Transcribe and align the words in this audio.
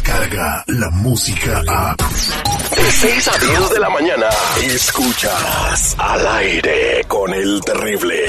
llega 0.00 0.64
la 0.68 0.90
música 0.90 1.62
a... 1.68 1.94
De 1.96 2.90
6 2.90 3.28
a 3.28 3.38
10 3.38 3.70
de 3.70 3.78
la 3.78 3.90
mañana, 3.90 4.26
escuchas 4.62 5.94
al 5.98 6.26
aire 6.26 7.04
con 7.06 7.32
el 7.34 7.60
terrible. 7.60 8.24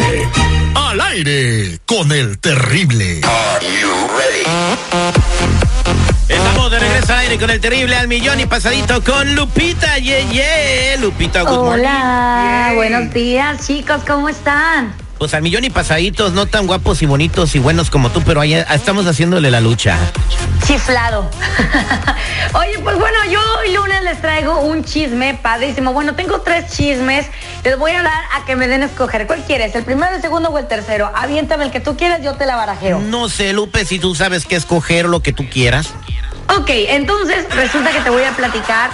Al 0.76 1.00
aire 1.00 1.80
con 1.86 2.12
el 2.12 2.38
terrible. 2.40 3.22
Are 3.24 3.66
you 3.66 3.92
ready? 4.18 5.14
Estamos 6.28 6.72
de 6.72 6.80
regreso 6.80 7.14
al 7.14 7.20
aire 7.20 7.40
con 7.40 7.50
el 7.50 7.62
terrible 7.62 7.96
al 7.96 8.08
millón 8.08 8.40
y 8.40 8.46
pasadito 8.46 9.02
con 9.04 9.36
Lupita. 9.36 9.98
Yeah, 10.00 10.30
yeah. 10.32 10.98
Lupita, 11.00 11.44
good 11.44 11.58
morning. 11.58 11.86
Hola, 11.86 12.72
buenos 12.76 13.14
días 13.14 13.66
chicos, 13.66 14.02
¿cómo 14.06 14.28
están? 14.28 15.03
Pues 15.24 15.34
al 15.36 15.42
millón 15.42 15.64
y 15.64 15.70
pasaditos, 15.70 16.34
no 16.34 16.48
tan 16.48 16.68
guapos 16.68 17.02
y 17.02 17.06
bonitos 17.06 17.56
y 17.56 17.60
buenos 17.60 17.90
como 17.90 18.10
tú, 18.10 18.22
pero 18.24 18.42
ahí 18.42 18.56
estamos 18.56 19.06
haciéndole 19.06 19.52
la 19.52 19.62
lucha. 19.62 19.98
Chiflado. 20.68 21.30
Oye, 22.54 22.78
pues 22.80 23.00
bueno, 23.00 23.18
yo 23.32 23.40
hoy 23.60 23.74
lunes 23.74 24.04
les 24.04 24.20
traigo 24.20 24.60
un 24.60 24.84
chisme 24.84 25.40
padrísimo. 25.42 25.94
Bueno, 25.94 26.14
tengo 26.16 26.42
tres 26.42 26.74
chismes. 26.76 27.28
Les 27.64 27.78
voy 27.78 27.92
a 27.92 28.04
dar 28.04 28.22
a 28.34 28.44
que 28.44 28.58
me 28.58 28.68
den 28.68 28.84
a 28.84 28.88
escoger. 28.88 29.26
¿Cuál 29.26 29.46
quieres? 29.46 29.74
¿El 29.76 29.86
primero, 29.86 30.14
el 30.14 30.22
segundo 30.22 30.50
o 30.50 30.60
el 30.60 30.68
tercero? 30.68 31.10
Aviéntame 31.16 31.64
el 31.64 31.72
que 31.72 31.80
tú 31.80 31.96
quieras, 31.96 32.22
yo 32.22 32.34
te 32.34 32.46
la 32.46 32.58
barajeo. 32.58 33.00
No 33.00 33.30
sé, 33.30 33.54
Lupe, 33.54 33.86
si 33.86 34.00
tú 34.00 34.16
sabes 34.16 34.46
qué 34.46 34.58
escoger 34.58 35.06
lo 35.06 35.22
que 35.22 35.32
tú 35.32 35.48
quieras. 35.50 35.94
Ok, 36.50 36.70
entonces 36.70 37.46
resulta 37.56 37.92
que 37.92 38.02
te 38.02 38.10
voy 38.10 38.24
a 38.24 38.32
platicar 38.32 38.90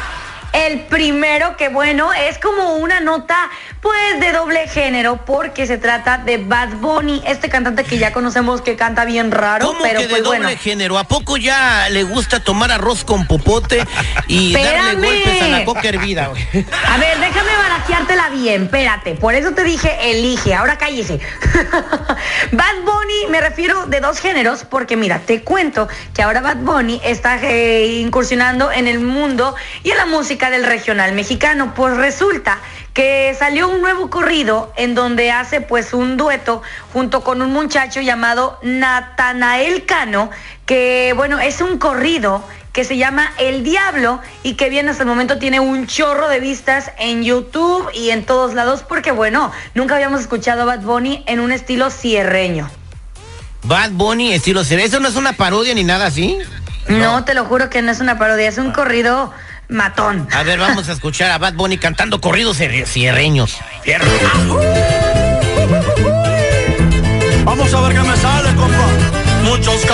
el 0.68 0.82
primero 0.82 1.56
que 1.58 1.70
bueno, 1.70 2.14
es 2.14 2.38
como 2.38 2.76
una 2.76 3.00
nota 3.00 3.50
pues 3.82 4.20
de 4.20 4.32
doble 4.32 4.68
género 4.68 5.26
porque 5.26 5.66
se 5.66 5.78
trata 5.78 6.18
de 6.18 6.38
Bad 6.38 6.76
Bunny, 6.76 7.22
este 7.26 7.50
cantante 7.50 7.84
que 7.84 7.98
ya 7.98 8.12
conocemos 8.12 8.62
que 8.62 8.76
canta 8.76 9.06
bien 9.06 9.32
raro, 9.32 9.68
¿Cómo 9.68 9.80
pero 9.82 10.00
que 10.00 10.08
de 10.08 10.12
pues 10.12 10.24
doble 10.24 10.40
bueno. 10.40 10.60
género? 10.62 10.98
¿A 10.98 11.06
poco 11.06 11.38
ya 11.38 11.88
le 11.90 12.04
gusta 12.04 12.42
tomar 12.42 12.72
arroz 12.72 13.04
con 13.04 13.26
popote 13.26 13.86
y 14.28 14.54
darle 14.54 14.96
golpes 14.96 15.42
a 15.42 15.48
la 15.48 15.66
coca 15.66 15.88
hervida? 15.88 16.26
A 16.26 16.98
ver, 16.98 17.20
déjame 17.20 17.56
barajeártela 17.58 18.30
bien, 18.30 18.64
espérate. 18.64 19.16
Por 19.16 19.36
eso 19.36 19.52
te 19.52 19.64
dije, 19.64 20.12
elige, 20.12 20.54
ahora 20.54 20.78
cállese. 20.78 21.20
Bad 22.52 22.76
Bunny, 22.84 23.28
me 23.30 23.40
refiero 23.42 23.86
de 23.86 24.00
dos 24.02 24.20
géneros, 24.20 24.66
porque 24.70 24.98
mira, 24.98 25.20
te 25.20 25.42
cuento 25.42 25.88
que 26.14 26.22
ahora 26.22 26.42
Bad 26.42 26.58
Bunny 26.58 27.00
está 27.04 27.40
eh, 27.42 28.00
incursionando 28.00 28.72
en 28.72 28.88
el 28.88 29.00
mundo 29.00 29.56
y 29.84 29.92
en 29.92 29.98
la 29.98 30.06
música 30.06 30.49
del 30.50 30.64
regional 30.64 31.14
mexicano. 31.14 31.74
Pues 31.76 31.96
resulta 31.98 32.60
que 32.94 33.36
salió 33.38 33.70
un 33.70 33.82
nuevo 33.82 34.10
corrido 34.10 34.74
en 34.76 34.96
donde 34.96 35.32
hace 35.32 35.62
pues 35.62 35.94
un 35.94 36.18
dueto 36.18 36.62
junto 36.94 37.24
con 37.24 37.42
un 37.42 37.52
muchacho 37.52 38.02
llamado 38.02 38.60
Natanael 38.62 39.86
Cano, 39.86 40.30
que 40.66 41.14
bueno, 41.16 41.40
es 41.40 41.62
un 41.62 41.78
corrido 41.78 42.44
que 42.74 42.84
se 42.84 42.98
llama 42.98 43.32
El 43.38 43.64
Diablo 43.64 44.22
y 44.44 44.54
que 44.54 44.70
bien 44.70 44.90
hasta 44.90 45.04
el 45.04 45.10
momento 45.10 45.40
tiene 45.40 45.60
un 45.60 45.88
chorro 45.88 46.30
de 46.30 46.40
vistas 46.40 46.92
en 46.98 47.24
YouTube 47.24 47.90
y 47.94 48.12
en 48.12 48.26
todos 48.26 48.54
lados 48.54 48.84
porque 48.88 49.12
bueno, 49.12 49.52
nunca 49.74 49.96
habíamos 49.96 50.22
escuchado 50.22 50.62
a 50.62 50.66
Bad 50.66 50.82
Bunny 50.82 51.24
en 51.28 51.40
un 51.40 51.52
estilo 51.52 51.90
cierreño. 51.90 52.70
Bad 53.64 53.92
Bunny, 53.92 54.34
estilo 54.34 54.64
serio. 54.64 54.86
¿Eso 54.86 55.00
no 55.00 55.08
es 55.10 55.16
una 55.16 55.34
parodia 55.34 55.74
ni 55.74 55.84
nada 55.84 56.08
así? 56.08 56.38
No, 56.88 57.24
te 57.24 57.34
lo 57.34 57.46
juro 57.46 57.70
que 57.70 57.82
no 57.82 57.92
es 57.92 58.00
una 58.00 58.18
parodia, 58.18 58.48
es 58.48 58.58
un 58.58 58.72
corrido 58.72 59.32
matón. 59.70 60.28
A 60.34 60.44
ver, 60.44 60.60
vamos 60.60 60.90
a 60.90 60.94
escuchar 60.94 61.32
a 61.32 61.38
Bad 61.38 61.54
Bunny 61.54 61.78
cantando 61.78 62.20
corridos 62.20 62.60
cier- 62.60 62.86
cierreños. 62.86 63.58
Fierro. 63.84 64.06
Vamos 67.46 67.74
a 67.74 67.82
ver 67.82 67.94
qué 67.94 68.02
me 68.02 68.18
sale, 68.18 68.56
compa. 68.56 68.86
Muchos 69.44 69.82
c 69.82 69.88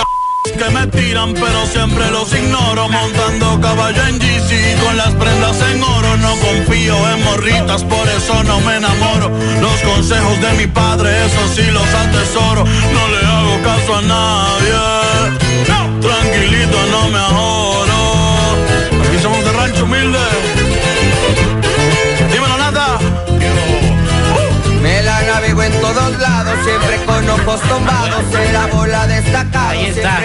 que 0.58 0.70
me 0.70 0.86
tiran, 0.86 1.34
pero 1.34 1.66
siempre 1.66 2.10
los 2.10 2.32
ignoro. 2.32 2.88
Montando 2.88 3.60
caballo 3.60 4.02
en 4.06 4.18
GC 4.18 4.76
con 4.82 4.96
las 4.96 5.12
prendas 5.14 5.56
en 5.70 5.82
oro. 5.82 6.16
No 6.18 6.34
confío 6.36 6.96
en 7.12 7.24
morritas, 7.24 7.82
por 7.84 8.08
eso 8.08 8.42
no 8.44 8.60
me 8.60 8.76
enamoro. 8.76 9.30
Los 9.60 9.80
consejos 9.82 10.40
de 10.40 10.52
mi 10.54 10.66
padre, 10.66 11.10
eso 11.26 11.48
sí 11.54 11.70
los 11.70 11.86
atesoro. 11.94 12.64
No 12.64 13.08
le 13.08 13.26
hago 13.26 13.62
caso 13.62 13.96
a 13.96 14.02
nadie. 14.02 14.76
Tranquilito, 16.00 16.55
tombados, 27.62 28.24
en 28.34 28.52
la 28.52 28.66
bola 28.66 29.06
destacada. 29.06 29.70
Ahí 29.70 29.86
está. 29.86 30.20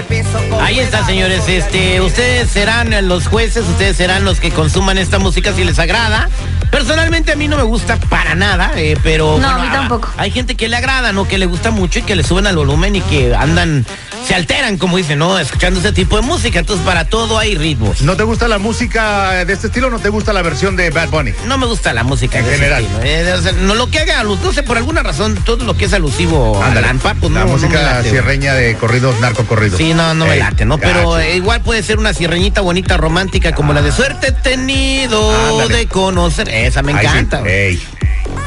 Ahí 0.62 0.80
está, 0.80 1.06
señores. 1.06 1.44
Este, 1.48 2.00
ustedes 2.02 2.50
serán 2.50 3.08
los 3.08 3.28
jueces, 3.28 3.66
ustedes 3.68 3.98
serán 3.98 4.24
los 4.24 4.40
que 4.40 4.52
consuman 4.52 4.98
esta 4.98 5.20
música 5.20 5.54
si 5.54 5.64
les 5.64 5.80
agrada. 5.80 6.30
Personalmente 6.70 7.34
a 7.34 7.36
mí 7.36 7.50
no 7.50 7.58
me 7.58 7.64
gusta 7.64 7.98
para 7.98 8.34
nada, 8.34 8.72
eh, 8.78 8.98
pero 9.04 9.38
No, 9.38 9.50
a 9.50 9.60
mí 9.60 9.68
tampoco. 9.72 10.10
Hay 10.18 10.32
gente 10.32 10.56
que 10.56 10.70
le 10.70 10.78
agrada, 10.78 11.12
¿no? 11.12 11.28
Que 11.28 11.38
le 11.38 11.46
gusta 11.46 11.70
mucho 11.72 12.00
y 12.00 12.04
que 12.04 12.16
le 12.16 12.24
suben 12.24 12.48
al 12.48 12.56
volumen 12.56 12.96
y 12.96 13.02
que 13.02 13.36
andan, 13.36 13.86
se 14.26 14.36
alteran, 14.36 14.78
como 14.78 14.96
dicen, 14.96 15.20
¿no? 15.20 15.38
Escuchando 15.38 15.82
ese 15.82 15.92
tipo 15.92 16.16
de 16.16 16.22
música. 16.22 16.60
Entonces, 16.60 16.86
para 16.86 17.04
todo 17.06 17.38
hay 17.38 17.56
ritmos. 17.58 18.02
¿No 18.04 18.16
te 18.16 18.24
gusta 18.24 18.48
la 18.48 18.58
música 18.58 19.44
de 19.44 19.52
este 19.52 19.68
estilo 19.68 19.88
o 19.88 19.90
no 19.90 20.00
te 20.00 20.08
gusta 20.08 20.32
la 20.32 20.42
versión 20.44 20.78
de 20.78 20.92
Bad 20.92 21.10
Bunny? 21.10 21.34
No 21.46 21.58
me 21.58 21.66
gusta 21.66 21.92
la 21.94 22.04
música 22.06 22.40
En 22.40 22.46
de 22.46 22.52
ese 22.52 22.60
general. 22.64 22.84
estilo, 22.86 23.04
eh, 23.04 23.34
o 23.34 23.42
sea, 23.42 23.52
no 23.52 23.76
lo 23.76 23.90
que 23.90 24.00
haga, 24.00 24.24
no 24.24 24.54
sé, 24.54 24.64
por 24.64 24.78
alguna 24.78 25.04
razón, 25.04 25.36
todo 25.44 25.66
lo 25.66 25.76
que 25.76 25.86
es 25.86 25.94
alusivo 25.94 26.62
a 26.64 26.68
Ándale. 26.68 26.88
Lampa, 26.88 27.16
pues 27.16 27.34
la 27.34 27.40
no, 27.42 27.46
no 27.48 27.58
me 27.58 27.62
música 27.62 27.82
late, 27.82 28.00
güey. 28.00 28.12
sierreña 28.12 28.54
de 28.54 28.76
corridos, 28.78 29.20
narcocorridos. 29.20 29.78
Sí, 29.78 29.94
no, 29.94 30.14
no 30.14 30.26
me 30.26 30.36
Ey, 30.36 30.40
¿no? 30.66 30.78
Pero 30.78 31.20
eh, 31.20 31.36
igual 31.36 31.62
puede 31.62 31.84
ser 31.84 31.98
una 31.98 32.14
cierreñita 32.14 32.62
bonita, 32.62 32.98
romántica, 32.98 33.54
como 33.54 33.74
la 33.74 33.82
de 33.82 33.92
suerte 33.92 34.28
he 34.28 34.32
tenido 34.32 35.32
Ándale. 35.50 35.76
de 35.76 35.88
conocer. 35.88 36.50
Esa 36.50 36.82
me 36.82 36.92
encanta. 36.92 37.42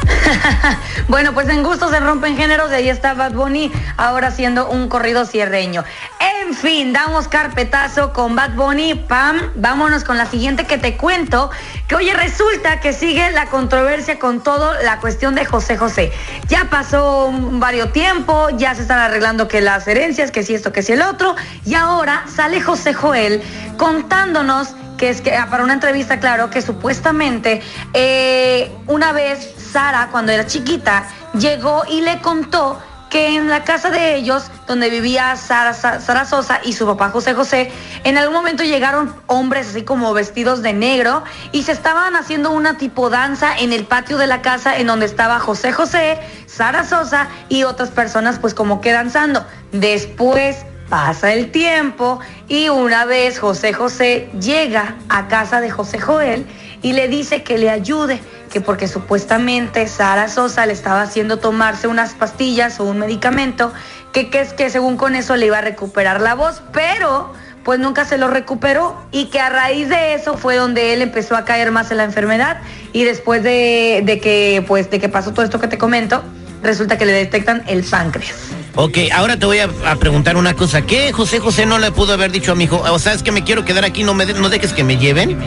Bueno, 1.07 1.33
pues 1.33 1.47
en 1.49 1.61
gusto 1.63 1.89
se 1.89 1.99
rompen 1.99 2.35
géneros 2.35 2.71
y 2.71 2.75
ahí 2.75 2.89
está 2.89 3.13
Bad 3.13 3.33
Bunny 3.33 3.71
ahora 3.97 4.27
haciendo 4.27 4.69
un 4.69 4.89
corrido 4.89 5.25
cierreño. 5.25 5.83
En 6.19 6.53
fin, 6.55 6.93
damos 6.93 7.27
carpetazo 7.27 8.11
con 8.11 8.35
Bad 8.35 8.55
Bunny, 8.55 8.95
pam, 8.95 9.51
vámonos 9.55 10.03
con 10.03 10.17
la 10.17 10.25
siguiente 10.25 10.65
que 10.65 10.77
te 10.77 10.97
cuento, 10.97 11.51
que 11.87 11.95
oye, 11.95 12.13
resulta 12.13 12.79
que 12.79 12.93
sigue 12.93 13.29
la 13.31 13.47
controversia 13.47 14.19
con 14.19 14.41
todo 14.41 14.73
la 14.83 14.99
cuestión 14.99 15.35
de 15.35 15.45
José 15.45 15.77
José. 15.77 16.11
Ya 16.47 16.69
pasó 16.69 17.31
varios 17.33 17.91
tiempo, 17.93 18.49
ya 18.57 18.73
se 18.75 18.81
están 18.81 18.99
arreglando 18.99 19.47
que 19.47 19.61
las 19.61 19.87
herencias, 19.87 20.31
que 20.31 20.43
si 20.43 20.53
esto, 20.55 20.71
que 20.71 20.81
si 20.81 20.93
el 20.93 21.01
otro, 21.01 21.35
y 21.65 21.75
ahora 21.75 22.25
sale 22.33 22.61
José 22.61 22.93
Joel 22.93 23.43
contándonos 23.77 24.75
que 24.97 25.09
es 25.09 25.21
que 25.21 25.35
ah, 25.35 25.47
para 25.49 25.63
una 25.63 25.73
entrevista, 25.73 26.19
claro, 26.19 26.49
que 26.49 26.61
supuestamente 26.61 27.61
eh, 27.93 28.71
una 28.87 29.11
vez 29.11 29.53
Sara, 29.71 30.09
cuando 30.11 30.31
era 30.31 30.45
chiquita, 30.47 31.03
llegó 31.37 31.83
y 31.89 32.01
le 32.01 32.19
contó 32.21 32.79
que 33.09 33.35
en 33.35 33.47
la 33.49 33.63
casa 33.63 33.91
de 33.91 34.15
ellos, 34.15 34.49
donde 34.67 34.89
vivía 34.89 35.35
Sara, 35.37 35.73
Sa- 35.73 36.01
Sara 36.01 36.25
Sosa 36.25 36.59
y 36.63 36.73
su 36.73 36.85
papá 36.85 37.11
José 37.11 37.33
José, 37.33 37.71
en 38.03 38.17
algún 38.17 38.35
momento 38.35 38.63
llegaron 38.63 39.15
hombres 39.27 39.69
así 39.69 39.83
como 39.83 40.13
vestidos 40.13 40.61
de 40.61 40.73
negro 40.73 41.23
y 41.53 41.63
se 41.63 41.71
estaban 41.71 42.15
haciendo 42.15 42.51
una 42.51 42.77
tipo 42.77 43.09
danza 43.09 43.55
en 43.57 43.71
el 43.73 43.85
patio 43.85 44.17
de 44.17 44.27
la 44.27 44.41
casa 44.41 44.77
en 44.77 44.87
donde 44.87 45.05
estaba 45.05 45.39
José 45.39 45.71
José, 45.71 46.19
Sara 46.47 46.83
Sosa 46.83 47.27
y 47.47 47.63
otras 47.63 47.89
personas 47.89 48.39
pues 48.39 48.53
como 48.53 48.81
que 48.81 48.91
danzando. 48.91 49.45
Después 49.71 50.65
Pasa 50.89 51.33
el 51.33 51.51
tiempo 51.51 52.19
y 52.47 52.69
una 52.69 53.05
vez 53.05 53.39
José 53.39 53.73
José 53.73 54.29
llega 54.39 54.95
a 55.09 55.27
casa 55.27 55.59
de 55.59 55.71
José 55.71 55.99
Joel 55.99 56.45
y 56.83 56.93
le 56.93 57.07
dice 57.07 57.41
que 57.41 57.57
le 57.57 57.71
ayude, 57.71 58.19
que 58.51 58.61
porque 58.61 58.87
supuestamente 58.87 59.87
Sara 59.87 60.27
Sosa 60.27 60.67
le 60.67 60.73
estaba 60.73 61.01
haciendo 61.01 61.37
tomarse 61.37 61.87
unas 61.87 62.13
pastillas 62.13 62.79
o 62.79 62.83
un 62.83 62.99
medicamento, 62.99 63.73
que, 64.13 64.29
que 64.29 64.41
es 64.41 64.53
que 64.53 64.69
según 64.69 64.95
con 64.95 65.15
eso 65.15 65.35
le 65.35 65.47
iba 65.47 65.57
a 65.57 65.61
recuperar 65.61 66.21
la 66.21 66.35
voz, 66.35 66.61
pero 66.71 67.33
pues 67.63 67.79
nunca 67.79 68.05
se 68.05 68.19
lo 68.19 68.27
recuperó 68.27 68.95
y 69.11 69.25
que 69.25 69.39
a 69.39 69.49
raíz 69.49 69.89
de 69.89 70.13
eso 70.13 70.37
fue 70.37 70.55
donde 70.55 70.93
él 70.93 71.01
empezó 71.01 71.35
a 71.35 71.45
caer 71.45 71.71
más 71.71 71.89
en 71.89 71.97
la 71.97 72.03
enfermedad 72.03 72.59
y 72.93 73.03
después 73.05 73.41
de, 73.41 74.03
de 74.05 74.19
que 74.19 74.63
pues 74.67 74.91
de 74.91 74.99
que 74.99 75.09
pasó 75.09 75.33
todo 75.33 75.43
esto 75.43 75.59
que 75.59 75.67
te 75.67 75.79
comento, 75.79 76.23
resulta 76.61 76.99
que 76.99 77.07
le 77.07 77.13
detectan 77.13 77.63
el 77.65 77.83
páncreas. 77.83 78.64
Ok, 78.77 78.97
ahora 79.13 79.37
te 79.37 79.45
voy 79.45 79.59
a, 79.59 79.69
a 79.85 79.95
preguntar 79.95 80.35
una 80.35 80.53
cosa. 80.53 80.81
¿Qué 80.81 81.13
José 81.13 81.39
José 81.39 81.65
no 81.65 81.79
le 81.79 81.91
pudo 81.91 82.13
haber 82.13 82.31
dicho 82.31 82.51
a 82.51 82.55
mi 82.55 82.65
hijo? 82.65 82.83
O 82.91 82.99
sea, 82.99 83.13
es 83.13 83.23
que 83.23 83.31
me 83.31 83.43
quiero 83.45 83.63
quedar 83.63 83.85
aquí, 83.85 84.03
no 84.03 84.13
me 84.13 84.25
de- 84.25 84.33
no 84.33 84.49
dejes 84.49 84.73
que 84.73 84.83
me 84.83 84.97
lleven. 84.97 85.39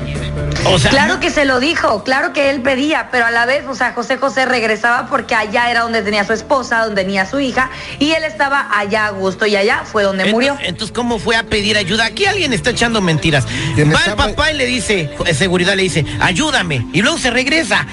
O 0.64 0.78
sea, 0.78 0.90
Claro 0.90 1.20
que 1.20 1.30
se 1.30 1.44
lo 1.44 1.60
dijo, 1.60 2.02
claro 2.04 2.32
que 2.32 2.50
él 2.50 2.62
pedía, 2.62 3.08
pero 3.12 3.26
a 3.26 3.30
la 3.30 3.44
vez, 3.46 3.64
o 3.68 3.74
sea, 3.74 3.92
José 3.92 4.16
José 4.16 4.44
regresaba 4.46 5.06
porque 5.08 5.34
allá 5.34 5.70
era 5.70 5.82
donde 5.82 6.02
tenía 6.02 6.24
su 6.24 6.32
esposa, 6.32 6.84
donde 6.84 7.02
tenía 7.04 7.26
su 7.26 7.38
hija, 7.38 7.70
y 7.98 8.10
él 8.12 8.24
estaba 8.24 8.66
allá 8.76 9.06
a 9.06 9.10
gusto 9.10 9.46
y 9.46 9.56
allá 9.56 9.82
fue 9.84 10.02
donde 10.02 10.24
murió. 10.32 10.56
Entonces, 10.62 10.94
¿cómo 10.94 11.18
fue 11.18 11.36
a 11.36 11.42
pedir 11.44 11.76
ayuda? 11.76 12.06
Aquí 12.06 12.24
alguien 12.24 12.52
está 12.52 12.70
echando 12.70 13.00
mentiras. 13.00 13.46
¿Quién 13.74 13.94
Va 13.94 14.00
el 14.06 14.14
papá 14.14 14.50
y 14.52 14.56
le 14.56 14.66
dice, 14.66 15.10
eh, 15.26 15.34
seguridad 15.34 15.74
le 15.76 15.82
dice, 15.84 16.04
ayúdame. 16.20 16.86
Y 16.92 17.02
luego 17.02 17.18
se 17.18 17.30
regresa. 17.30 17.86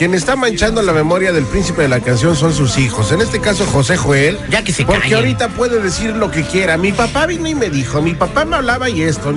Quien 0.00 0.14
está 0.14 0.34
manchando 0.34 0.80
la 0.80 0.94
memoria 0.94 1.30
del 1.30 1.44
príncipe 1.44 1.82
de 1.82 1.88
la 1.88 2.00
canción 2.00 2.34
son 2.34 2.54
sus 2.54 2.78
hijos. 2.78 3.12
En 3.12 3.20
este 3.20 3.38
caso, 3.38 3.66
José 3.66 3.98
Joel. 3.98 4.38
Ya 4.48 4.64
que 4.64 4.72
se 4.72 4.86
Porque 4.86 5.02
callen. 5.02 5.18
ahorita 5.18 5.48
puede 5.50 5.78
decir 5.78 6.16
lo 6.16 6.30
que 6.30 6.42
quiera. 6.42 6.78
Mi 6.78 6.90
papá 6.90 7.26
vino 7.26 7.46
y 7.46 7.54
me 7.54 7.68
dijo, 7.68 8.00
mi 8.00 8.14
papá 8.14 8.46
me 8.46 8.56
hablaba 8.56 8.88
y 8.88 9.02
esto. 9.02 9.34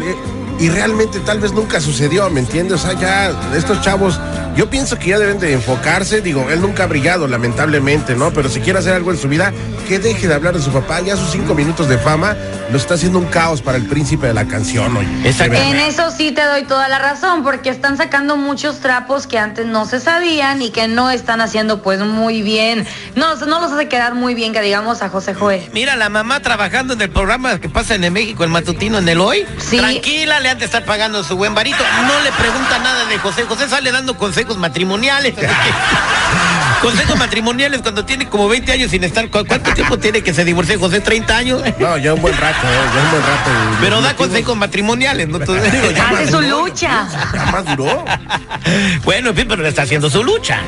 y 0.60 0.69
realmente 0.69 1.19
tal 1.19 1.42
vez 1.42 1.51
nunca 1.51 1.81
sucedió, 1.81 2.30
¿me 2.30 2.39
entiendes? 2.39 2.81
O 2.81 2.88
sea, 2.88 2.98
ya 2.98 3.33
estos 3.57 3.81
chavos, 3.81 4.21
yo 4.56 4.69
pienso 4.69 4.98
que 4.98 5.10
ya 5.10 5.19
deben 5.19 5.38
de 5.38 5.51
enfocarse, 5.51 6.21
digo, 6.21 6.50
él 6.50 6.62
nunca 6.62 6.86
ha 6.86 6.88
brillado, 6.88 7.27
lamentablemente, 7.27 8.15
¿no? 8.15 8.31
Pero 8.31 8.48
si 8.48 8.62
quiere 8.62 8.80
hacer 8.80 8.94
algo 8.94 9.12
en 9.12 9.18
su 9.18 9.27
vida, 9.27 9.51
que 9.88 10.00
deje 10.00 10.27
de 10.27 10.33
hablar 10.33 10.53
de 10.56 10.62
su 10.62 10.71
papá, 10.71 11.01
ya 11.01 11.15
sus 11.15 11.30
cinco 11.31 11.53
minutos 11.53 11.88
de 11.88 11.97
fama 11.97 12.35
lo 12.71 12.77
está 12.77 12.94
haciendo 12.95 13.19
un 13.19 13.25
caos 13.25 13.62
para 13.62 13.77
el 13.77 13.85
príncipe 13.85 14.27
de 14.27 14.33
la 14.33 14.45
canción, 14.45 14.95
oye. 14.97 15.07
En 15.24 15.80
eso 15.80 16.09
sí 16.12 16.31
te 16.31 16.44
doy 16.44 16.63
toda 16.63 16.88
la 16.88 16.97
razón, 17.00 17.44
porque 17.44 17.69
están 17.69 17.97
sacando 17.97 18.35
muchos 18.38 18.80
trapos 18.80 19.27
que 19.27 19.38
antes 19.38 19.65
no 19.65 19.85
se 19.85 20.00
sabían 20.00 20.62
y 20.62 20.71
que 20.71 20.88
no 20.88 21.09
están 21.12 21.41
haciendo 21.41 21.81
pues 21.83 22.00
muy 22.00 22.41
bien. 22.41 22.88
No, 23.15 23.35
no 23.35 23.59
los 23.59 23.71
hace 23.71 23.88
quedar 23.88 24.15
muy 24.15 24.33
bien 24.33 24.53
que 24.53 24.62
digamos 24.62 25.01
a 25.01 25.09
José 25.09 25.33
Joel. 25.33 25.69
Mira, 25.74 25.95
la 25.95 26.09
mamá 26.09 26.39
trabajando 26.39 26.94
en 26.94 27.01
el 27.01 27.09
programa 27.09 27.59
que 27.59 27.69
pasa 27.69 27.95
en 27.95 28.03
el 28.06 28.12
México, 28.12 28.44
el 28.44 28.50
matutino, 28.50 28.97
en 28.97 29.07
el 29.09 29.19
hoy. 29.19 29.45
Sí. 29.59 29.77
Tranquila, 29.77 30.39
le 30.39 30.50
han 30.50 30.57
de 30.59 30.65
estar 30.65 30.83
pagando 30.86 31.24
su 31.24 31.36
buen 31.36 31.53
varito. 31.53 31.83
No 32.07 32.19
le 32.21 32.31
pregunta 32.31 32.79
nada 32.79 33.06
de 33.06 33.18
José. 33.19 33.44
José 33.44 33.68
sale 33.69 33.91
dando 33.91 34.18
consejos 34.18 34.57
matrimoniales. 34.57 35.36
consejos 36.81 37.18
matrimoniales 37.18 37.81
cuando 37.81 38.03
tiene 38.06 38.27
como 38.27 38.47
20 38.47 38.71
años 38.71 38.91
sin 38.91 39.03
estar. 39.03 39.29
¿cu- 39.29 39.44
¿Cuánto 39.74 39.90
tiempo 39.90 39.98
tiene 39.98 40.22
que 40.22 40.36
se 40.36 40.46
divorcie 40.46 40.78
José? 40.78 41.04
¿30 41.04 41.31
años? 41.31 41.64
No, 41.80 41.98
ya 41.98 42.14
un 42.14 42.22
buen 42.22 42.38
rato, 42.38 42.68
¿eh? 42.68 42.92
ya 42.94 43.02
un 43.02 43.10
buen 43.10 43.24
rato. 43.24 43.50
Pero 43.81 44.02
da 44.02 44.16
consejos 44.16 44.56
matrimoniales, 44.56 45.28
¿no? 45.28 45.38
Entonces, 45.38 45.72
digo, 45.72 45.90
ya 45.90 46.10
Hace 46.10 46.30
su 46.30 46.42
lucha. 46.42 47.08
Ya 47.34 47.46
maduró. 47.52 48.06
Bueno, 49.04 49.30
en 49.30 49.36
fin, 49.36 49.48
pero 49.50 49.66
está 49.66 49.81
haciendo 49.81 50.12
su 50.12 50.24
lucha. 50.24 50.60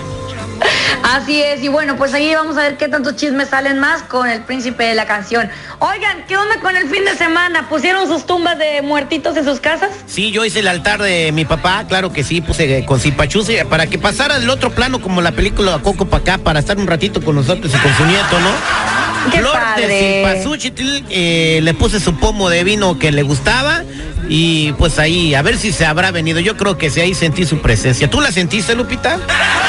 Así 1.03 1.39
es, 1.39 1.61
y 1.61 1.67
bueno, 1.67 1.97
pues 1.97 2.13
ahí 2.15 2.33
vamos 2.33 2.57
a 2.57 2.61
ver 2.61 2.77
qué 2.77 2.87
tantos 2.87 3.15
chismes 3.15 3.49
salen 3.49 3.77
más 3.77 4.01
con 4.01 4.27
el 4.27 4.41
príncipe 4.41 4.85
de 4.85 4.95
la 4.95 5.05
canción. 5.05 5.49
Oigan, 5.77 6.25
¿qué 6.27 6.35
onda 6.35 6.59
con 6.59 6.75
el 6.75 6.89
fin 6.89 7.05
de 7.05 7.15
semana? 7.15 7.69
¿Pusieron 7.69 8.07
sus 8.07 8.25
tumbas 8.25 8.57
de 8.57 8.81
muertitos 8.81 9.37
en 9.37 9.45
sus 9.45 9.59
casas? 9.59 9.91
Sí, 10.07 10.31
yo 10.31 10.43
hice 10.45 10.59
el 10.59 10.67
altar 10.67 11.01
de 11.01 11.31
mi 11.31 11.45
papá, 11.45 11.85
claro 11.87 12.11
que 12.11 12.23
sí, 12.23 12.41
puse 12.41 12.79
eh, 12.79 12.85
con 12.85 12.99
Zipachuce 12.99 13.65
para 13.65 13.85
que 13.85 13.99
pasara 13.99 14.39
del 14.39 14.49
otro 14.49 14.71
plano 14.71 14.99
como 14.99 15.21
la 15.21 15.31
película 15.31 15.77
Coco 15.83 16.05
pa' 16.05 16.17
acá, 16.17 16.39
para 16.39 16.59
estar 16.59 16.77
un 16.77 16.87
ratito 16.87 17.21
con 17.21 17.35
nosotros 17.35 17.71
y 17.73 17.77
con 17.77 17.93
su 17.95 18.05
nieto, 18.05 18.39
¿no? 18.39 18.94
¡Qué 19.31 19.39
Flor 19.39 19.53
padre! 19.53 19.87
de 19.87 21.05
eh, 21.09 21.59
le 21.61 21.73
puse 21.73 21.99
su 21.99 22.15
pomo 22.15 22.49
de 22.49 22.63
vino 22.63 22.99
que 22.99 23.11
le 23.11 23.23
gustaba 23.23 23.83
y 24.27 24.73
pues 24.73 24.99
ahí, 24.99 25.35
a 25.35 25.41
ver 25.41 25.57
si 25.57 25.71
se 25.71 25.85
habrá 25.85 26.11
venido. 26.11 26.39
Yo 26.39 26.57
creo 26.57 26.77
que 26.77 26.89
sí, 26.89 27.01
ahí 27.01 27.13
sentí 27.13 27.45
su 27.45 27.59
presencia. 27.59 28.09
¿Tú 28.09 28.21
la 28.21 28.31
sentiste, 28.31 28.75
Lupita? 28.75 29.15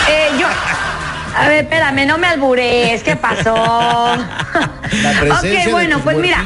Eh, 0.09 0.29
yo... 0.39 0.47
A 1.39 1.49
ver, 1.49 1.65
espérame, 1.65 2.07
no 2.07 2.17
me 2.17 2.29
albures, 2.29 3.03
¿qué 3.03 3.15
pasó? 3.15 3.55
La 5.03 5.11
presencia 5.21 5.61
ok, 5.61 5.67
de 5.67 5.73
bueno, 5.73 5.97
tus 5.97 6.05
pues 6.05 6.17
mira. 6.17 6.45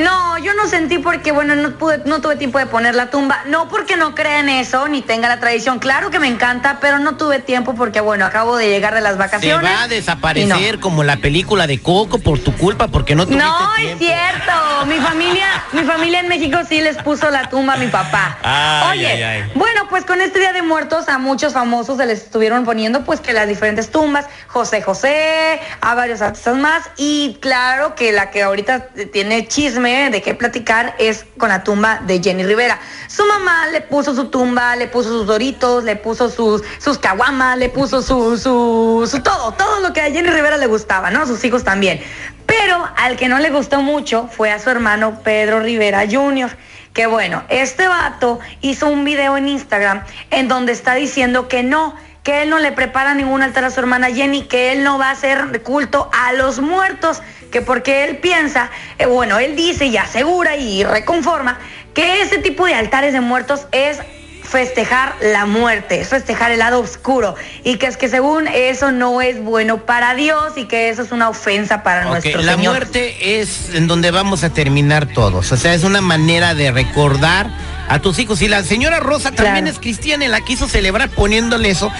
No, 0.00 0.38
yo 0.38 0.54
no 0.54 0.66
sentí 0.68 0.98
porque, 0.98 1.32
bueno, 1.32 1.54
no 1.54 1.72
pude, 1.72 1.98
no 2.06 2.20
tuve 2.20 2.36
tiempo 2.36 2.58
de 2.58 2.66
poner 2.66 2.94
la 2.94 3.10
tumba. 3.10 3.42
No 3.46 3.68
porque 3.68 3.96
no 3.96 4.14
crea 4.14 4.40
en 4.40 4.48
eso, 4.48 4.88
ni 4.88 5.02
tenga 5.02 5.28
la 5.28 5.38
tradición. 5.38 5.78
Claro 5.78 6.10
que 6.10 6.18
me 6.18 6.28
encanta, 6.28 6.78
pero 6.80 6.98
no 6.98 7.16
tuve 7.16 7.40
tiempo 7.40 7.74
porque, 7.74 8.00
bueno, 8.00 8.24
acabo 8.24 8.56
de 8.56 8.68
llegar 8.70 8.94
de 8.94 9.02
las 9.02 9.12
Se 9.12 9.18
vacaciones. 9.18 9.70
va 9.70 9.82
a 9.82 9.88
desaparecer 9.88 10.80
como 10.80 11.04
la 11.04 11.18
película 11.18 11.66
de 11.66 11.80
Coco 11.80 12.18
por 12.18 12.38
tu 12.38 12.56
culpa, 12.56 12.88
porque 12.88 13.14
no 13.14 13.26
tuviste 13.26 13.44
no 13.44 13.76
es 13.76 13.98
cierto. 13.98 14.86
Mi 14.86 14.96
familia, 14.96 15.46
mi 15.72 15.82
familia 15.82 16.20
en 16.20 16.28
México 16.28 16.58
sí 16.68 16.80
les 16.80 16.96
puso 16.98 17.30
la 17.30 17.48
tumba 17.50 17.74
a 17.74 17.76
mi 17.76 17.88
papá. 17.88 18.38
Ay, 18.42 18.98
Oye, 19.00 19.06
ay, 19.12 19.22
ay. 19.22 19.52
bueno, 19.54 19.82
pues 19.90 20.04
con 20.04 20.20
este 20.20 20.38
Día 20.38 20.52
de 20.52 20.62
Muertos 20.62 21.08
a 21.08 21.18
muchos 21.18 21.52
famosos 21.52 21.98
se 21.98 22.06
les 22.06 22.22
estuvieron 22.22 22.64
poniendo 22.64 23.04
pues 23.04 23.20
que 23.20 23.32
las 23.32 23.46
diferentes 23.46 23.90
tumbas, 23.90 24.26
José 24.48 24.80
José, 24.82 25.60
a 25.80 25.94
varios 25.94 26.22
artistas 26.22 26.56
más 26.56 26.90
y 26.96 27.38
claro 27.40 27.94
que 27.94 28.12
la 28.12 28.30
que 28.30 28.42
ahorita 28.42 28.88
tiene 29.12 29.46
chisme 29.46 29.81
de 29.82 30.22
qué 30.22 30.34
platicar 30.34 30.94
es 30.98 31.26
con 31.38 31.48
la 31.48 31.64
tumba 31.64 32.00
de 32.06 32.22
Jenny 32.22 32.44
Rivera. 32.44 32.78
Su 33.08 33.24
mamá 33.26 33.66
le 33.66 33.80
puso 33.80 34.14
su 34.14 34.26
tumba, 34.26 34.76
le 34.76 34.86
puso 34.86 35.08
sus 35.08 35.26
doritos, 35.26 35.82
le 35.82 35.96
puso 35.96 36.30
sus 36.30 36.62
sus 36.78 36.98
caguamas, 36.98 37.58
le 37.58 37.68
puso 37.68 38.00
su, 38.00 38.38
su 38.38 39.08
su 39.10 39.22
todo, 39.22 39.52
todo 39.52 39.80
lo 39.80 39.92
que 39.92 40.00
a 40.00 40.04
Jenny 40.04 40.28
Rivera 40.28 40.56
le 40.56 40.66
gustaba, 40.66 41.10
¿no? 41.10 41.26
Sus 41.26 41.44
hijos 41.44 41.64
también. 41.64 42.00
Pero 42.46 42.88
al 42.96 43.16
que 43.16 43.28
no 43.28 43.40
le 43.40 43.50
gustó 43.50 43.82
mucho 43.82 44.28
fue 44.30 44.52
a 44.52 44.60
su 44.60 44.70
hermano 44.70 45.20
Pedro 45.24 45.58
Rivera 45.60 46.04
Jr. 46.08 46.56
Que 46.92 47.06
bueno, 47.06 47.42
este 47.48 47.88
vato 47.88 48.38
hizo 48.60 48.88
un 48.88 49.04
video 49.04 49.36
en 49.36 49.48
Instagram 49.48 50.04
en 50.30 50.46
donde 50.46 50.72
está 50.72 50.94
diciendo 50.94 51.48
que 51.48 51.64
no, 51.64 51.96
que 52.22 52.42
él 52.42 52.50
no 52.50 52.58
le 52.58 52.72
prepara 52.72 53.14
ningún 53.14 53.42
altar 53.42 53.64
a 53.64 53.70
su 53.70 53.80
hermana 53.80 54.08
Jenny, 54.10 54.42
que 54.42 54.72
él 54.72 54.84
no 54.84 54.98
va 54.98 55.08
a 55.08 55.12
hacer 55.12 55.62
culto 55.62 56.08
a 56.12 56.32
los 56.32 56.60
muertos, 56.60 57.20
que 57.50 57.62
porque 57.62 58.04
él 58.04 58.18
piensa, 58.18 58.70
eh, 58.98 59.06
bueno, 59.06 59.38
él 59.38 59.56
dice 59.56 59.86
y 59.86 59.96
asegura 59.96 60.56
y 60.56 60.84
reconforma 60.84 61.58
que 61.94 62.22
ese 62.22 62.38
tipo 62.38 62.66
de 62.66 62.74
altares 62.74 63.12
de 63.12 63.20
muertos 63.20 63.66
es 63.72 63.98
festejar 64.42 65.14
la 65.20 65.46
muerte, 65.46 66.00
es 66.00 66.08
festejar 66.08 66.50
el 66.52 66.58
lado 66.58 66.80
oscuro 66.80 67.34
y 67.64 67.76
que 67.76 67.86
es 67.86 67.96
que 67.96 68.08
según 68.08 68.48
eso 68.48 68.92
no 68.92 69.22
es 69.22 69.42
bueno 69.42 69.78
para 69.86 70.14
Dios 70.14 70.52
y 70.56 70.66
que 70.66 70.88
eso 70.90 71.02
es 71.02 71.12
una 71.12 71.28
ofensa 71.28 71.82
para 71.82 72.02
Ok, 72.06 72.10
nuestro 72.10 72.42
la 72.42 72.54
Señor. 72.56 72.72
muerte 72.74 73.40
es 73.40 73.70
en 73.74 73.86
donde 73.86 74.10
vamos 74.10 74.44
a 74.44 74.50
terminar 74.50 75.06
todos. 75.06 75.52
O 75.52 75.56
sea, 75.56 75.74
es 75.74 75.84
una 75.84 76.00
manera 76.00 76.54
de 76.54 76.70
recordar 76.70 77.46
a 77.88 77.98
tus 78.00 78.18
hijos. 78.18 78.40
Y 78.42 78.48
la 78.48 78.62
señora 78.64 79.00
Rosa 79.00 79.32
también 79.32 79.66
es 79.66 79.78
cristiana 79.78 80.24
y 80.24 80.28
la 80.28 80.40
quiso 80.42 80.68
celebrar 80.68 81.10
poniéndole 81.10 81.70
eso. 81.70 81.90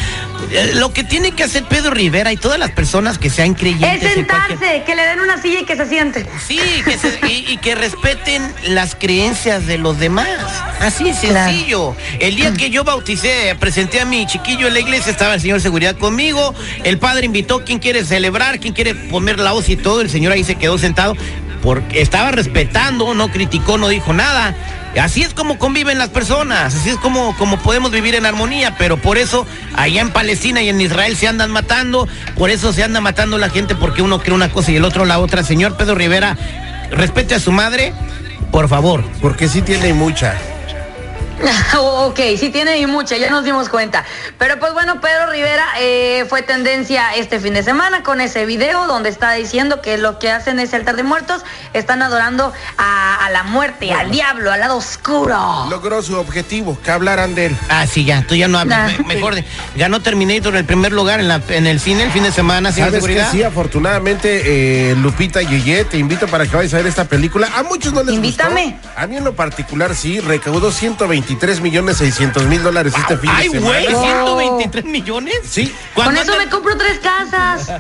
Eh, 0.51 0.73
Lo 0.75 0.93
que 0.93 1.05
tiene 1.05 1.33
que 1.33 1.45
hacer 1.45 1.65
Pedro 1.65 1.91
Rivera 1.93 2.33
y 2.33 2.37
todas 2.37 2.59
las 2.59 2.71
personas 2.71 3.19
que 3.19 3.31
sean 3.31 3.53
Es 3.53 3.59
creyentes 3.59 4.03
en 4.03 4.15
sentarse, 4.15 4.57
cualquier- 4.57 4.85
que 4.85 4.95
le 4.95 5.03
den 5.07 5.21
una 5.21 5.41
silla 5.41 5.61
y 5.61 5.65
que 5.65 5.77
se 5.77 5.87
siente. 5.89 6.27
Sí, 6.47 6.59
que 6.85 6.99
se- 6.99 7.19
y, 7.29 7.53
y 7.53 7.57
que 7.59 7.75
respeten 7.75 8.43
las 8.69 8.95
creencias 8.95 9.67
de 9.67 9.79
los 9.79 9.99
demás. 9.99 10.29
Así 10.81 11.09
es 11.09 11.19
Claro. 11.19 11.51
sencillo. 11.53 11.97
El 12.21 12.37
día 12.37 12.53
que 12.55 12.71
yo 12.71 12.85
bauticé, 12.85 13.55
presenté 13.61 14.01
a 14.01 14.05
mi 14.05 14.27
chiquillo 14.27 14.67
en 14.67 14.75
la 14.75 14.81
iglesia, 14.81 15.11
estaba 15.13 15.35
el 15.35 15.41
señor 15.41 15.61
seguridad 15.61 15.97
conmigo. 15.97 16.55
El 16.85 16.99
padre 16.99 17.27
invitó 17.27 17.65
quien 17.65 17.79
quiere 17.79 18.05
celebrar, 18.05 18.59
quien 18.61 18.75
quiere 18.75 18.95
poner 18.95 19.39
la 19.39 19.53
hoz 19.55 19.69
y 19.69 19.77
todo. 19.77 20.01
El 20.01 20.11
señor 20.11 20.33
ahí 20.33 20.45
se 20.45 20.57
quedó 20.57 20.79
sentado 20.79 21.17
porque 21.63 22.03
estaba 22.03 22.33
respetando, 22.33 23.15
no 23.15 23.31
criticó, 23.31 23.79
no 23.79 23.89
dijo 23.89 24.13
nada. 24.13 24.55
Así 25.01 25.23
es 25.23 25.33
como 25.33 25.59
conviven 25.59 25.97
las 25.97 26.11
personas, 26.11 26.75
así 26.75 26.91
es 26.91 26.97
como, 26.97 27.35
como 27.39 27.57
podemos 27.59 27.91
vivir 27.93 28.15
en 28.15 28.27
armonía, 28.27 28.77
pero 28.77 28.99
por 28.99 29.17
eso 29.17 29.47
allá 29.75 30.03
en 30.03 30.11
Palestina 30.11 30.61
y 30.61 30.69
en 30.69 30.81
Israel 30.81 31.17
se 31.17 31.29
andan 31.29 31.51
matando, 31.51 32.07
por 32.37 32.51
eso 32.51 32.75
se 32.75 32.85
anda 32.85 33.01
matando 33.01 33.39
la 33.39 33.49
gente 33.49 33.75
porque 33.75 34.03
uno 34.03 34.19
cree 34.19 34.35
una 34.35 34.51
cosa 34.51 34.71
y 34.71 34.77
el 34.77 34.85
otro 34.85 35.07
la 35.07 35.19
otra. 35.19 35.45
Señor 35.45 35.77
Pedro 35.79 35.95
Rivera, 35.95 36.37
respete 36.91 37.35
a 37.35 37.41
su 37.41 37.53
madre, 37.53 37.95
por 38.51 38.69
favor. 38.69 39.03
Porque 39.23 39.49
sí 39.49 39.63
tiene 39.63 39.95
mucha. 39.95 40.37
ok, 41.79 42.21
sí 42.39 42.51
tiene 42.51 42.79
y 42.79 42.87
mucha, 42.87 43.17
ya 43.17 43.31
nos 43.31 43.45
dimos 43.45 43.69
cuenta. 43.69 44.05
Pero 44.39 44.59
pues 44.59 44.73
bueno, 44.73 45.01
Pedro 45.01 45.31
Rivera 45.31 45.67
eh, 45.81 46.25
fue 46.29 46.43
tendencia 46.43 47.15
este 47.15 47.41
fin 47.41 47.55
de 47.55 47.63
semana 47.63 48.03
con 48.03 48.21
ese 48.21 48.47
video 48.47 48.87
donde 48.87 49.09
está 49.09 49.33
diciendo 49.33 49.81
que 49.81 49.99
lo 49.99 50.19
que 50.19 50.31
hacen 50.31 50.59
ese 50.61 50.77
altar 50.77 50.97
de 50.97 51.03
muertos 51.03 51.43
están 51.73 52.03
adorando 52.03 52.53
a, 52.79 53.25
a 53.27 53.31
la 53.31 53.43
muerte, 53.45 53.93
al 53.93 54.11
diablo, 54.11 54.53
al 54.53 54.61
lado 54.61 54.77
oscuro. 54.77 55.67
Logró 55.71 56.03
su 56.03 56.17
objetivo, 56.19 56.79
que 56.83 56.91
hablaran 56.91 57.35
de 57.35 57.47
él. 57.47 57.57
Ah, 57.69 57.87
sí, 57.87 58.05
ya, 58.05 58.23
tú 58.27 58.35
ya 58.35 58.49
no 58.49 58.59
hablas. 58.59 58.93
Nah. 58.93 58.99
Me- 59.07 59.15
mejor, 59.15 59.35
ganó 59.77 60.01
Terminator 60.01 60.55
el 60.57 60.65
primer 60.65 60.93
lugar 60.93 61.21
en, 61.21 61.29
la, 61.29 61.41
en 61.49 61.67
el 61.67 61.81
cine 61.81 62.03
el 62.05 62.11
fin 62.13 62.23
de 62.23 62.33
semana, 62.33 62.73
señor 62.73 62.91
¿Sabes 62.91 63.05
que 63.05 63.09
seguridad. 63.09 63.33
sí? 63.33 63.43
Afortunadamente, 63.43 64.91
eh, 64.91 64.95
Lupita 64.97 65.43
Yeye, 65.43 65.85
te 65.85 65.99
invito 65.99 66.27
para 66.29 66.47
que 66.47 66.55
vayas 66.57 66.75
a 66.75 66.79
ver 66.79 66.87
esta 66.87 67.05
película. 67.05 67.49
A 67.57 67.63
muchos 67.63 67.93
no 67.93 68.03
les 68.03 68.15
Invítame. 68.15 68.79
gustó. 68.83 68.89
A 68.97 69.07
mí 69.07 69.17
en 69.17 69.25
lo 69.25 69.35
particular 69.35 69.95
sí, 69.95 70.21
recaudó 70.21 70.71
123 71.37 71.61
millones 71.61 71.97
600 71.99 72.45
mil 72.47 72.63
dólares 72.63 72.93
este 72.97 73.17
fin 73.17 73.31
Ay, 73.33 73.49
de 73.49 73.59
semana. 73.61 73.79
güey, 73.81 73.93
Wow. 73.95 74.05
123 74.05 74.85
millones. 74.85 75.35
Sí. 75.49 75.75
Con 75.95 76.05
¿Cuándo 76.05 76.21
eso 76.21 76.33
anda- 76.33 76.45
me 76.45 76.51
compro 76.51 76.77
tres 76.77 76.99
casas. 76.99 77.67
Sí, 77.67 77.73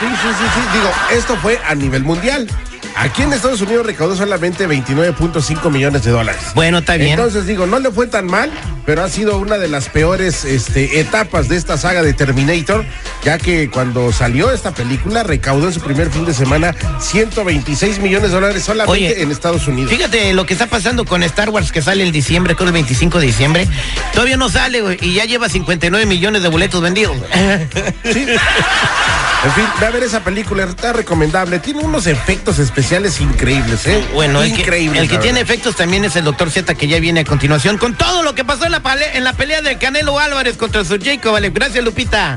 sí, 0.00 0.28
sí, 0.38 0.44
sí. 0.54 0.78
Digo, 0.78 0.90
esto 1.12 1.36
fue 1.36 1.60
a 1.66 1.74
nivel 1.74 2.02
mundial. 2.04 2.48
Aquí 2.96 3.22
en 3.22 3.32
Estados 3.32 3.60
Unidos 3.60 3.84
recaudó 3.84 4.14
solamente 4.16 4.68
29.5 4.68 5.70
millones 5.70 6.04
de 6.04 6.12
dólares. 6.12 6.40
Bueno, 6.54 6.78
está 6.78 6.96
bien. 6.96 7.10
Entonces 7.10 7.46
digo, 7.46 7.66
no 7.66 7.80
le 7.80 7.90
fue 7.90 8.06
tan 8.06 8.26
mal, 8.26 8.52
pero 8.86 9.02
ha 9.02 9.08
sido 9.08 9.38
una 9.38 9.58
de 9.58 9.66
las 9.66 9.88
peores 9.88 10.44
este, 10.44 11.00
etapas 11.00 11.48
de 11.48 11.56
esta 11.56 11.76
saga 11.76 12.02
de 12.02 12.12
Terminator, 12.12 12.84
ya 13.24 13.38
que 13.38 13.68
cuando 13.68 14.12
salió 14.12 14.52
esta 14.52 14.72
película 14.72 15.24
recaudó 15.24 15.66
en 15.66 15.74
su 15.74 15.80
primer 15.80 16.10
fin 16.10 16.24
de 16.24 16.34
semana 16.34 16.74
126 17.00 17.98
millones 17.98 18.30
de 18.30 18.34
dólares 18.36 18.62
solamente 18.62 18.92
Oye, 18.92 19.22
en 19.22 19.32
Estados 19.32 19.66
Unidos. 19.66 19.90
Fíjate 19.90 20.32
lo 20.32 20.46
que 20.46 20.52
está 20.52 20.66
pasando 20.66 21.04
con 21.04 21.24
Star 21.24 21.50
Wars 21.50 21.72
que 21.72 21.82
sale 21.82 22.04
el 22.04 22.12
diciembre, 22.12 22.54
creo 22.54 22.68
el 22.68 22.74
25 22.74 23.18
de 23.18 23.26
diciembre. 23.26 23.68
Todavía 24.12 24.36
no 24.36 24.48
sale, 24.48 24.98
y 25.00 25.14
ya 25.14 25.24
lleva 25.24 25.48
59 25.48 26.06
millones 26.06 26.42
de 26.42 26.48
boletos 26.48 26.80
vendidos. 26.80 27.16
Sí. 28.04 28.26
En 29.44 29.52
fin, 29.52 29.64
ve 29.78 29.86
a 29.86 29.90
ver 29.90 30.02
esa 30.02 30.24
película, 30.24 30.64
está 30.64 30.94
recomendable. 30.94 31.58
Tiene 31.58 31.80
unos 31.80 32.06
efectos 32.06 32.58
especiales 32.58 32.83
increíbles, 33.20 33.86
¿eh? 33.86 34.04
Bueno, 34.12 34.42
el 34.42 34.52
que, 34.54 34.60
increíbles. 34.60 35.02
el 35.02 35.08
que 35.08 35.18
tiene 35.18 35.40
efectos 35.40 35.76
también 35.76 36.04
es 36.04 36.16
el 36.16 36.24
doctor 36.24 36.50
Z 36.50 36.74
que 36.74 36.86
ya 36.86 36.98
viene 37.00 37.20
a 37.20 37.24
continuación 37.24 37.78
con 37.78 37.94
todo 37.96 38.22
lo 38.22 38.34
que 38.34 38.44
pasó 38.44 38.66
en 38.66 38.72
la, 38.72 38.80
pale- 38.82 39.16
en 39.16 39.24
la 39.24 39.32
pelea 39.32 39.62
del 39.62 39.78
Canelo 39.78 40.18
Álvarez 40.18 40.56
contra 40.56 40.84
su 40.84 40.98
Jacob. 41.02 41.32
Vale, 41.32 41.50
gracias 41.50 41.84
Lupita. 41.84 42.36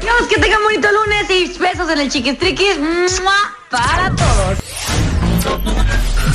Dios, 0.00 0.28
que 0.28 0.40
tengan 0.40 0.62
bonito 0.62 0.88
lunes 0.92 1.30
y 1.30 1.58
besos 1.58 1.90
en 1.90 1.98
el 2.00 2.10
chiquistriquis. 2.10 2.78
¡Mua! 2.78 3.56
Para 3.70 4.10
todos. 4.16 4.58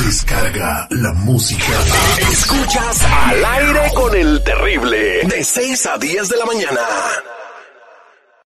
Descarga 0.06 0.88
la 0.92 1.14
música. 1.14 1.66
Escuchas 2.32 3.04
al 3.04 3.46
aire 3.46 3.92
con 3.96 4.16
el 4.16 4.44
terrible. 4.44 5.22
De 5.24 5.44
6 5.44 5.86
a 5.88 5.98
10 5.98 6.30
de 6.30 6.38
la 6.38 6.46
mañana. 6.46 6.82